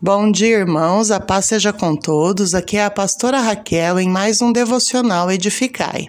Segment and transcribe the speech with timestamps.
[0.00, 1.10] Bom dia, irmãos.
[1.10, 2.54] A paz seja com todos.
[2.54, 6.06] Aqui é a pastora Raquel em mais um devocional Edificai.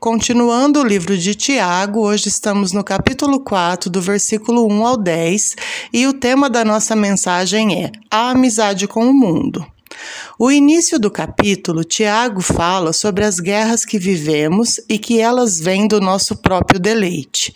[0.00, 5.56] Continuando o livro de Tiago, hoje estamos no capítulo 4, do versículo 1 ao 10,
[5.92, 9.66] e o tema da nossa mensagem é A amizade com o mundo.
[10.38, 15.88] O início do capítulo, Tiago fala sobre as guerras que vivemos e que elas vêm
[15.88, 17.54] do nosso próprio deleite.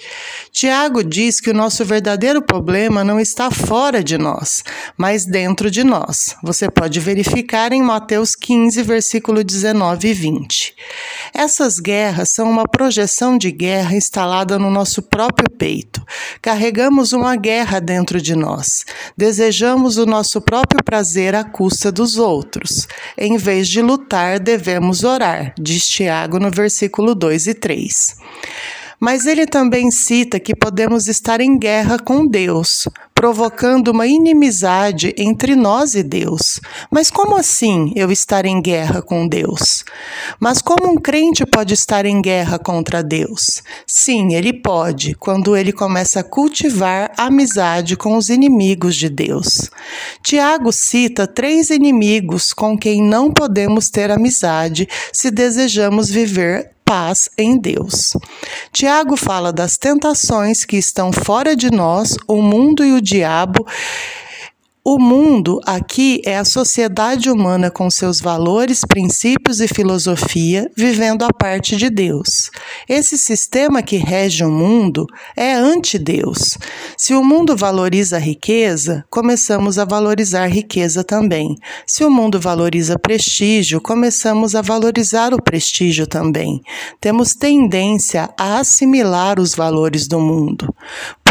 [0.51, 4.63] Tiago diz que o nosso verdadeiro problema não está fora de nós,
[4.97, 6.35] mas dentro de nós.
[6.43, 10.75] Você pode verificar em Mateus 15, versículo 19 e 20.
[11.35, 15.92] Essas guerras são uma projeção de guerra instalada no nosso próprio peito.
[16.41, 18.85] Carregamos uma guerra dentro de nós.
[19.17, 22.87] Desejamos o nosso próprio prazer à custa dos outros.
[23.17, 28.17] Em vez de lutar, devemos orar, diz Tiago no versículo 2 e 3.
[29.03, 35.57] Mas ele também cita que podemos estar em guerra com Deus, provocando uma inimizade entre
[35.57, 36.61] nós e Deus.
[36.89, 39.85] Mas como assim eu estar em guerra com Deus?
[40.39, 43.61] Mas como um crente pode estar em guerra contra Deus?
[43.85, 49.69] Sim, ele pode, quando ele começa a cultivar amizade com os inimigos de Deus.
[50.23, 57.57] Tiago cita três inimigos com quem não podemos ter amizade se desejamos viver paz em
[57.57, 58.13] Deus.
[58.71, 63.67] Tiago fala das tentações que estão fora de nós, o mundo e o diabo
[64.85, 71.33] o mundo aqui é a sociedade humana com seus valores, princípios e filosofia vivendo a
[71.33, 72.51] parte de Deus.
[72.89, 76.59] Esse sistema que rege o mundo é anti-Deus.
[76.99, 81.55] Se o mundo valoriza a riqueza, começamos a valorizar riqueza também.
[81.87, 86.61] Se o mundo valoriza prestígio, começamos a valorizar o prestígio também.
[87.01, 90.75] Temos tendência a assimilar os valores do mundo.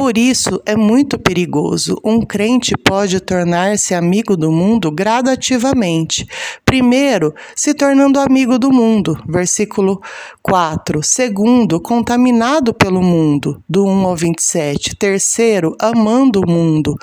[0.02, 1.96] Por isso é muito perigoso.
[2.04, 6.26] Um crente pode tornar-se amigo do mundo gradativamente.
[6.66, 10.02] Primeiro, se tornando amigo do mundo, versículo
[10.42, 11.04] 4.
[11.04, 14.96] Segundo, contaminado pelo mundo, do 1 ao 27.
[14.96, 16.96] Terceiro, amando o mundo,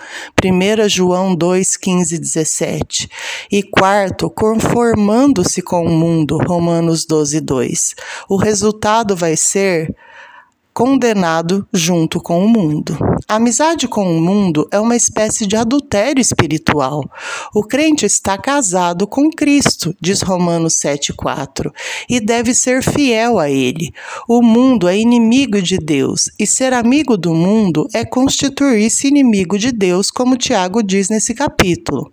[0.45, 3.09] 1 João 2, 15 17.
[3.53, 7.95] E quarto, conformando-se com o mundo, Romanos 12, 2.
[8.29, 9.95] O resultado vai ser
[10.79, 12.97] condenado junto com o mundo.
[13.27, 17.03] A amizade com o mundo é uma espécie de adultério espiritual.
[17.53, 21.73] O crente está casado com Cristo, diz Romanos 7,4,
[22.09, 23.93] e deve ser fiel a Ele.
[24.29, 29.73] O mundo é inimigo de Deus, e ser amigo do mundo é constituir-se inimigo de
[29.73, 32.13] Deus, como Tiago diz nesse capítulo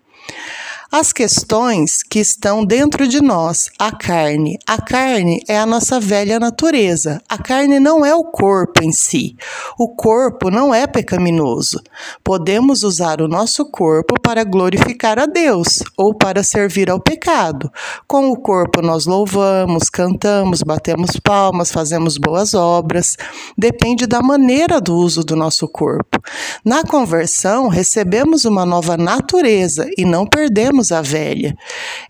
[0.90, 4.56] as questões que estão dentro de nós, a carne.
[4.66, 7.20] A carne é a nossa velha natureza.
[7.28, 9.36] A carne não é o corpo em si.
[9.78, 11.82] O corpo não é pecaminoso.
[12.22, 17.70] Podemos usar o nosso corpo para glorificar a Deus ou para servir ao pecado.
[18.06, 23.16] Com o corpo nós louvamos, cantamos, batemos palmas, fazemos boas obras.
[23.58, 26.20] Depende da maneira do uso do nosso corpo.
[26.64, 31.56] Na conversão, recebemos uma nova natureza e não perdemos a velha.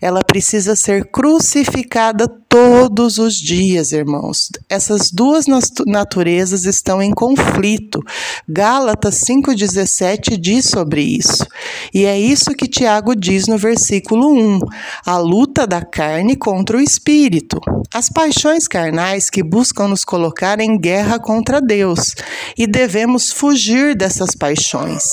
[0.01, 4.49] Ela precisa ser crucificada todos os dias, irmãos.
[4.69, 5.45] Essas duas
[5.85, 8.01] naturezas estão em conflito.
[8.47, 11.45] Gálatas 5,17 diz sobre isso.
[11.93, 14.59] E é isso que Tiago diz no versículo 1:
[15.05, 17.59] a luta da carne contra o espírito.
[17.93, 22.13] As paixões carnais que buscam nos colocar em guerra contra Deus.
[22.57, 25.03] E devemos fugir dessas paixões.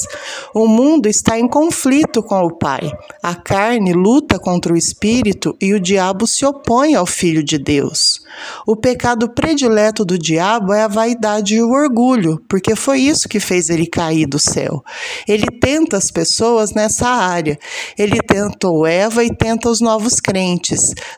[0.53, 2.93] O mundo está em conflito com o Pai.
[3.23, 8.21] A carne luta contra o espírito e o diabo se opõe ao Filho de Deus.
[8.67, 13.39] O pecado predileto do diabo é a vaidade e o orgulho, porque foi isso que
[13.39, 14.83] fez ele cair do céu.
[15.29, 17.59] Ele tenta as pessoas nessa área.
[17.97, 20.21] Ele tentou Eva e tenta os novos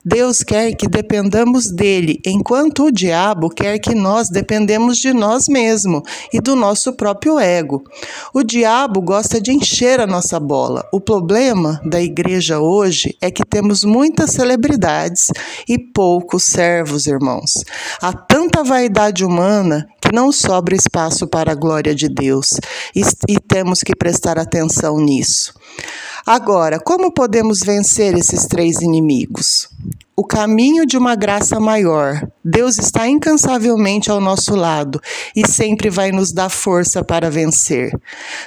[0.04, 6.02] Deus quer que dependamos dele, enquanto o diabo quer que nós dependemos de nós mesmos
[6.32, 7.82] e do nosso próprio ego.
[8.34, 10.86] O diabo gosta de encher a nossa bola.
[10.92, 15.30] O problema da igreja hoje é que temos muitas celebridades
[15.68, 17.64] e poucos servos, irmãos.
[18.00, 22.50] Há tanta vaidade humana que não sobra espaço para a glória de Deus
[22.94, 25.52] e, e temos que prestar atenção nisso.
[26.26, 29.68] Agora, como podemos vencer esses três inimigos?
[30.16, 32.20] O caminho de uma graça maior.
[32.44, 35.00] Deus está incansavelmente ao nosso lado
[35.36, 37.92] e sempre vai nos dar força para vencer.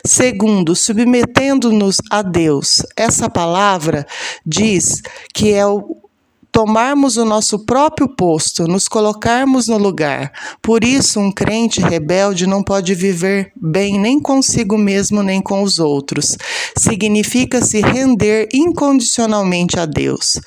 [0.06, 2.84] Segundo, submetendo-nos a Deus.
[2.98, 4.06] Essa palavra
[4.46, 5.02] diz
[5.34, 6.09] que é o
[6.60, 10.30] tomarmos o nosso próprio posto, nos colocarmos no lugar.
[10.62, 15.80] Por isso, um crente rebelde não pode viver bem nem consigo mesmo nem com os
[15.80, 16.36] outros.
[16.78, 20.42] Significa se render incondicionalmente a Deus.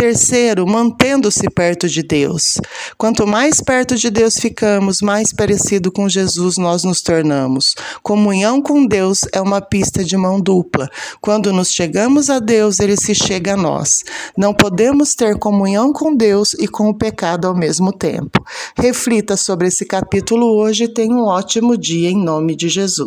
[0.00, 2.54] Terceiro, mantendo-se perto de Deus.
[2.96, 7.74] Quanto mais perto de Deus ficamos, mais parecido com Jesus nós nos tornamos.
[8.02, 10.88] Comunhão com Deus é uma pista de mão dupla.
[11.20, 14.02] Quando nos chegamos a Deus, ele se chega a nós.
[14.34, 18.42] Não podemos ter comunhão com Deus e com o pecado ao mesmo tempo.
[18.78, 22.90] Reflita sobre esse capítulo hoje e tenha um ótimo dia em nome de Jesus.